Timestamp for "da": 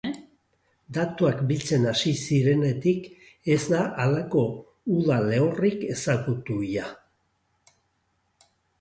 3.75-3.83